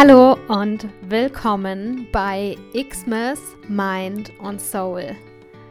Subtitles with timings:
[0.00, 5.16] Hallo und willkommen bei Xmas Mind und Soul.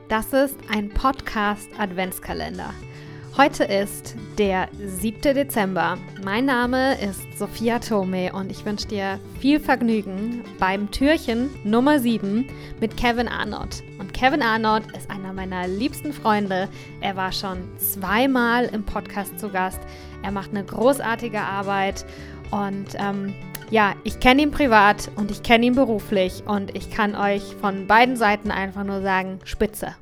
[0.09, 2.73] Das ist ein Podcast Adventskalender.
[3.37, 5.21] Heute ist der 7.
[5.21, 5.99] Dezember.
[6.23, 12.47] Mein Name ist Sophia Tome und ich wünsche dir viel Vergnügen beim Türchen Nummer 7
[12.81, 13.83] mit Kevin Arnott.
[13.99, 16.67] Und Kevin Arnott ist einer meiner liebsten Freunde.
[16.99, 19.81] Er war schon zweimal im Podcast zu Gast.
[20.23, 22.07] Er macht eine großartige Arbeit
[22.49, 23.35] und ähm,
[23.69, 27.85] ja, ich kenne ihn privat und ich kenne ihn beruflich und ich kann euch von
[27.85, 29.93] beiden Seiten einfach nur sagen, spitze.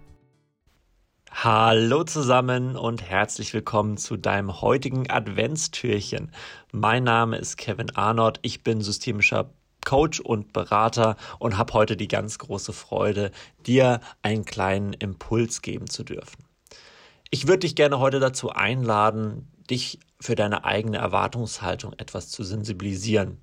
[1.43, 6.31] Hallo zusammen und herzlich willkommen zu deinem heutigen Adventstürchen.
[6.71, 9.49] Mein Name ist Kevin Arnott, ich bin systemischer
[9.85, 13.31] Coach und Berater und habe heute die ganz große Freude,
[13.67, 16.45] dir einen kleinen Impuls geben zu dürfen.
[17.31, 23.41] Ich würde dich gerne heute dazu einladen, dich für deine eigene Erwartungshaltung etwas zu sensibilisieren.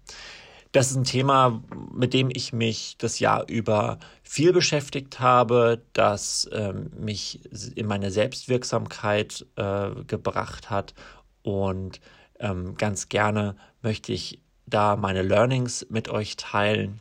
[0.72, 6.48] Das ist ein Thema, mit dem ich mich das Jahr über viel beschäftigt habe, das
[6.50, 7.40] ähm, mich
[7.76, 10.94] in meine Selbstwirksamkeit äh, gebracht hat.
[11.42, 12.00] Und
[12.40, 17.00] ähm, ganz gerne möchte ich da meine Learnings mit euch teilen.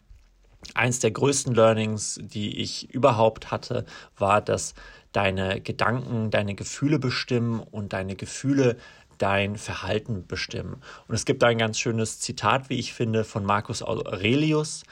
[0.74, 3.86] Eins der größten Learnings, die ich überhaupt hatte,
[4.18, 4.74] war, dass
[5.12, 8.78] deine Gedanken deine Gefühle bestimmen und deine Gefühle
[9.22, 10.82] dein Verhalten bestimmen.
[11.08, 14.84] Und es gibt ein ganz schönes Zitat, wie ich finde, von Marcus Aurelius,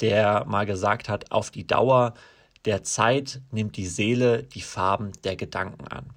[0.00, 2.14] der mal gesagt hat, auf die Dauer
[2.64, 6.14] der Zeit nimmt die Seele die Farben der Gedanken an.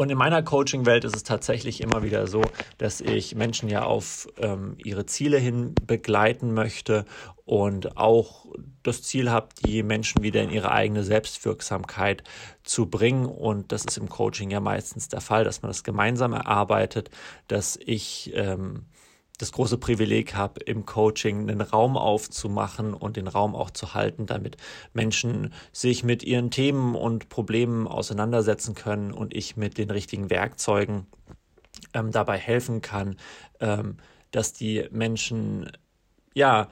[0.00, 2.40] Und in meiner Coaching-Welt ist es tatsächlich immer wieder so,
[2.78, 7.04] dass ich Menschen ja auf ähm, ihre Ziele hin begleiten möchte
[7.44, 8.46] und auch
[8.82, 12.24] das Ziel habe, die Menschen wieder in ihre eigene Selbstwirksamkeit
[12.64, 13.26] zu bringen.
[13.26, 17.10] Und das ist im Coaching ja meistens der Fall, dass man das gemeinsam erarbeitet,
[17.46, 18.86] dass ich ähm,
[19.40, 24.26] das große Privileg habe, im Coaching einen Raum aufzumachen und den Raum auch zu halten,
[24.26, 24.56] damit
[24.92, 31.06] Menschen sich mit ihren Themen und Problemen auseinandersetzen können und ich mit den richtigen Werkzeugen
[31.94, 33.16] ähm, dabei helfen kann,
[33.60, 33.96] ähm,
[34.30, 35.70] dass die Menschen
[36.34, 36.68] ja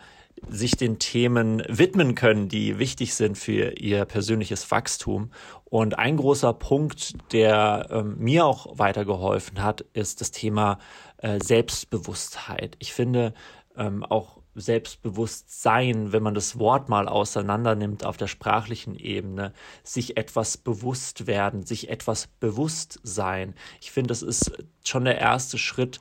[0.48, 5.31] sich den Themen widmen können, die wichtig sind für ihr persönliches Wachstum.
[5.65, 10.78] Und ein großer Punkt, der ähm, mir auch weitergeholfen hat, ist das Thema
[11.18, 12.76] äh, Selbstbewusstheit.
[12.78, 13.34] Ich finde
[13.76, 19.52] ähm, auch Selbstbewusstsein, wenn man das Wort mal auseinander nimmt auf der sprachlichen Ebene,
[19.84, 23.54] sich etwas bewusst werden, sich etwas bewusst sein.
[23.80, 24.52] Ich finde, das ist
[24.84, 26.00] schon der erste Schritt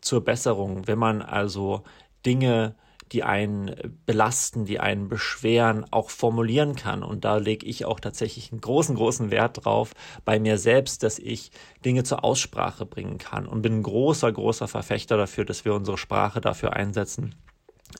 [0.00, 1.82] zur Besserung, wenn man also
[2.24, 2.74] Dinge
[3.12, 7.02] die einen belasten, die einen beschweren, auch formulieren kann.
[7.02, 9.92] Und da lege ich auch tatsächlich einen großen, großen Wert drauf
[10.24, 11.50] bei mir selbst, dass ich
[11.84, 15.98] Dinge zur Aussprache bringen kann und bin ein großer, großer Verfechter dafür, dass wir unsere
[15.98, 17.34] Sprache dafür einsetzen.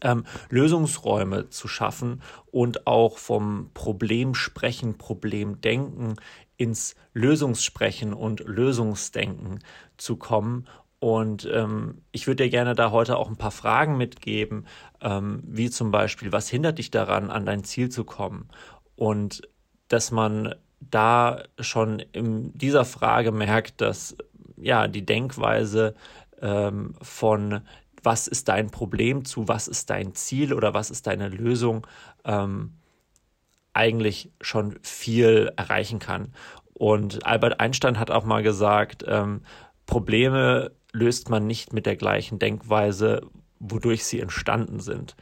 [0.02, 6.16] Ähm, Lösungsräume zu schaffen und auch vom Problem sprechen, Problem denken
[6.58, 9.60] ins Lösungssprechen und Lösungsdenken
[9.96, 10.66] zu kommen
[11.00, 14.66] und ähm, ich würde dir gerne da heute auch ein paar Fragen mitgeben,
[15.00, 18.48] ähm, wie zum Beispiel, was hindert dich daran, an dein Ziel zu kommen?
[18.96, 19.42] Und
[19.86, 24.16] dass man da schon in dieser Frage merkt, dass
[24.56, 25.94] ja die Denkweise
[26.40, 27.60] ähm, von
[28.02, 31.86] was ist dein Problem zu was ist dein Ziel oder was ist deine Lösung
[32.24, 32.74] ähm,
[33.72, 36.32] eigentlich schon viel erreichen kann.
[36.74, 39.42] Und Albert Einstein hat auch mal gesagt, ähm,
[39.86, 43.22] Probleme löst man nicht mit der gleichen Denkweise,
[43.58, 45.16] wodurch sie entstanden sind.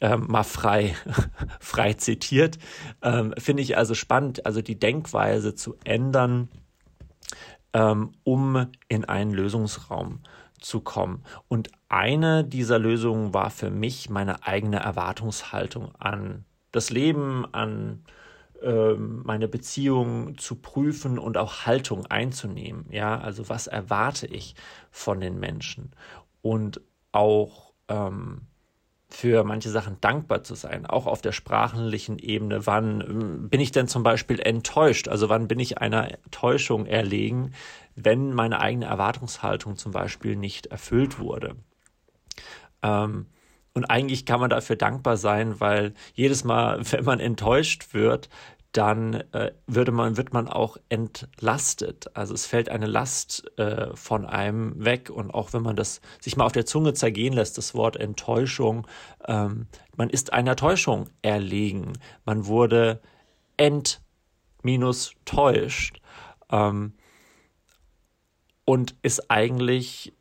[0.00, 0.94] Ähm, mal frei,
[1.60, 2.58] frei zitiert.
[3.02, 6.48] Ähm, Finde ich also spannend, also die Denkweise zu ändern,
[7.72, 10.20] ähm, um in einen Lösungsraum
[10.60, 11.22] zu kommen.
[11.48, 18.04] Und eine dieser Lösungen war für mich meine eigene Erwartungshaltung an das Leben, an ähm,
[18.66, 22.86] meine Beziehung zu prüfen und auch Haltung einzunehmen.
[22.90, 24.54] Ja, also was erwarte ich
[24.90, 25.92] von den Menschen
[26.42, 26.80] und
[27.12, 28.42] auch ähm,
[29.08, 32.66] für manche Sachen dankbar zu sein, auch auf der sprachlichen Ebene.
[32.66, 35.08] Wann ähm, bin ich denn zum Beispiel enttäuscht?
[35.08, 37.52] Also wann bin ich einer Täuschung erlegen,
[37.94, 41.56] wenn meine eigene Erwartungshaltung zum Beispiel nicht erfüllt wurde?
[42.82, 43.26] Ähm,
[43.74, 48.28] und eigentlich kann man dafür dankbar sein, weil jedes Mal, wenn man enttäuscht wird,
[48.76, 52.14] dann äh, würde man, wird man auch entlastet.
[52.14, 55.08] Also es fällt eine Last äh, von einem weg.
[55.08, 58.86] Und auch wenn man das sich mal auf der Zunge zergehen lässt, das Wort Enttäuschung,
[59.26, 61.94] ähm, man ist einer Täuschung erlegen.
[62.26, 63.00] Man wurde
[63.56, 64.02] ent
[64.62, 66.00] minus täuscht.
[66.50, 66.92] Ähm,
[68.66, 70.12] und ist eigentlich,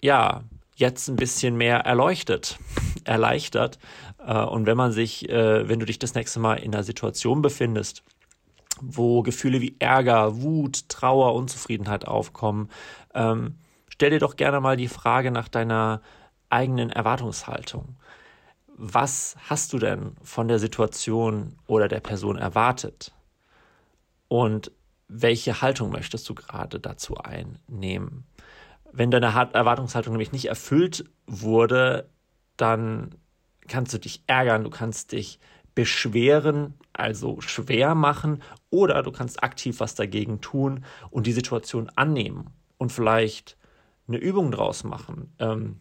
[0.00, 0.44] ja,
[0.76, 2.58] jetzt ein bisschen mehr erleuchtet,
[3.04, 3.78] erleichtert.
[4.18, 7.42] Äh, und wenn man sich, äh, wenn du dich das nächste Mal in einer Situation
[7.42, 8.02] befindest,
[8.80, 12.68] wo Gefühle wie Ärger, Wut, Trauer, Unzufriedenheit aufkommen,
[13.14, 13.56] ähm,
[13.88, 16.00] stell dir doch gerne mal die Frage nach deiner
[16.50, 17.96] eigenen Erwartungshaltung.
[18.76, 23.12] Was hast du denn von der Situation oder der Person erwartet?
[24.28, 24.70] Und
[25.08, 28.24] welche Haltung möchtest du gerade dazu einnehmen?
[28.92, 32.08] Wenn deine Erwartungshaltung nämlich nicht erfüllt wurde,
[32.56, 33.14] dann
[33.68, 35.38] kannst du dich ärgern, du kannst dich
[35.74, 42.50] beschweren, also schwer machen, oder du kannst aktiv was dagegen tun und die Situation annehmen
[42.78, 43.56] und vielleicht
[44.08, 45.78] eine Übung draus machen, ähm,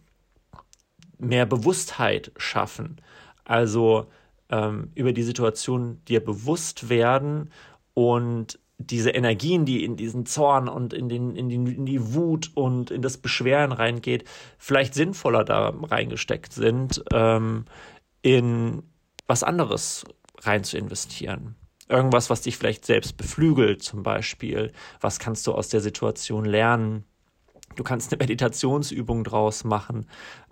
[1.18, 2.98] mehr Bewusstheit schaffen,
[3.44, 4.07] also
[4.50, 7.51] ähm, über die Situation dir bewusst werden
[7.94, 12.51] und diese Energien, die in diesen Zorn und in, den, in, die, in die Wut
[12.53, 14.24] und in das Beschweren reingeht,
[14.57, 17.65] vielleicht sinnvoller da reingesteckt sind, ähm,
[18.21, 18.83] in
[19.25, 20.06] was anderes
[20.39, 21.56] rein zu investieren.
[21.89, 24.71] Irgendwas, was dich vielleicht selbst beflügelt, zum Beispiel.
[25.00, 27.06] Was kannst du aus der Situation lernen?
[27.75, 30.07] Du kannst eine Meditationsübung draus machen.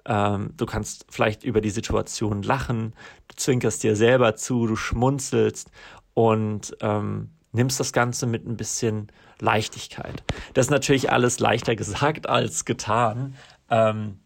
[0.06, 2.94] Ähm, du kannst vielleicht über die Situation lachen.
[3.28, 5.72] Du zwinkerst dir selber zu, du schmunzelst
[6.14, 10.24] und ähm, nimmst das Ganze mit ein bisschen Leichtigkeit.
[10.54, 13.36] Das ist natürlich alles leichter gesagt als getan.
[13.70, 14.20] Ähm,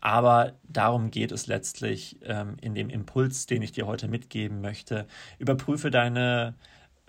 [0.00, 5.06] aber darum geht es letztlich ähm, in dem Impuls, den ich dir heute mitgeben möchte.
[5.38, 6.54] Überprüfe deine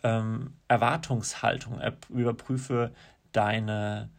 [0.04, 2.92] ähm, Erwartungshaltung, überprüfe
[3.32, 4.10] deine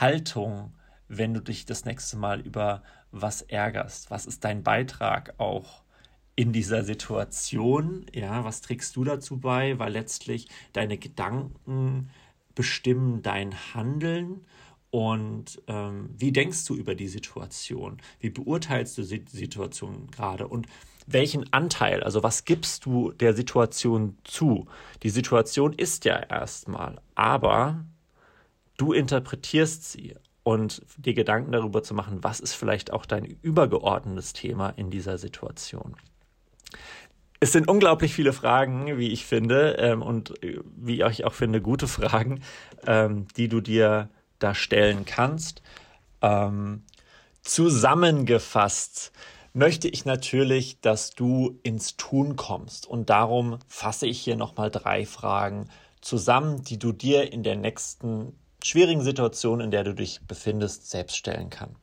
[0.00, 0.74] Haltung,
[1.08, 4.10] wenn du dich das nächste Mal über was ärgerst.
[4.10, 5.83] Was ist dein Beitrag auch
[6.36, 12.10] in dieser Situation, ja, was trägst du dazu bei, weil letztlich deine Gedanken
[12.54, 14.44] bestimmen dein Handeln
[14.90, 17.98] und ähm, wie denkst du über die Situation?
[18.20, 20.46] Wie beurteilst du die Situation gerade?
[20.46, 20.68] Und
[21.06, 24.66] welchen Anteil, also was gibst du der Situation zu?
[25.02, 27.84] Die Situation ist ja erstmal, aber
[28.76, 30.14] du interpretierst sie
[30.44, 35.18] und dir Gedanken darüber zu machen, was ist vielleicht auch dein übergeordnetes Thema in dieser
[35.18, 35.96] Situation.
[37.40, 41.60] Es sind unglaublich viele Fragen, wie ich finde, ähm, und äh, wie ich auch finde,
[41.60, 42.42] gute Fragen,
[42.86, 45.62] ähm, die du dir da stellen kannst.
[46.22, 46.84] Ähm,
[47.42, 49.12] zusammengefasst
[49.52, 52.86] möchte ich natürlich, dass du ins Tun kommst.
[52.86, 55.68] Und darum fasse ich hier nochmal drei Fragen
[56.00, 58.32] zusammen, die du dir in der nächsten
[58.62, 61.76] schwierigen Situation, in der du dich befindest, selbst stellen kannst.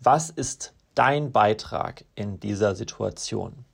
[0.00, 3.65] Was ist dein Beitrag in dieser Situation?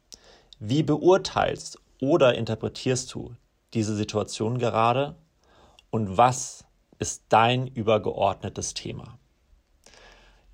[0.64, 3.34] Wie beurteilst oder interpretierst du
[3.74, 5.16] diese Situation gerade?
[5.90, 6.64] Und was
[7.00, 9.18] ist dein übergeordnetes Thema?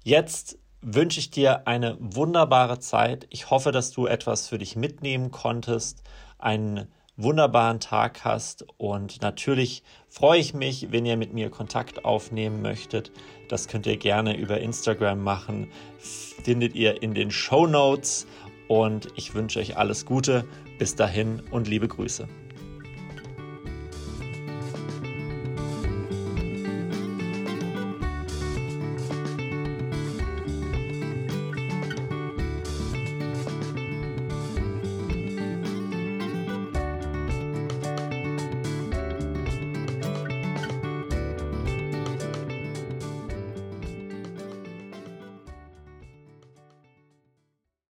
[0.03, 3.27] Jetzt wünsche ich dir eine wunderbare Zeit.
[3.29, 6.03] Ich hoffe, dass du etwas für dich mitnehmen konntest,
[6.39, 6.89] einen
[7.19, 13.13] wunderbaren Tag hast und natürlich freue ich mich, wenn ihr mit mir Kontakt aufnehmen möchtet.
[13.51, 18.27] Das könnt ihr gerne über Instagram machen, findet ihr in den Show Notes
[18.69, 20.45] und ich wünsche euch alles Gute.
[20.79, 22.29] Bis dahin und liebe Grüße.